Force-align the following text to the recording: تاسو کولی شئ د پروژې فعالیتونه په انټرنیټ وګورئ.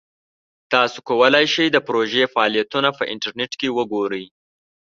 تاسو 0.73 0.97
کولی 1.09 1.45
شئ 1.53 1.67
د 1.71 1.77
پروژې 1.87 2.23
فعالیتونه 2.33 2.89
په 2.97 3.03
انټرنیټ 3.13 3.51
وګورئ. 3.77 4.25